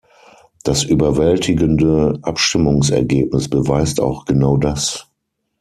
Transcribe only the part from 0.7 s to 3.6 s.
überwältigende Abstimmungsergebnis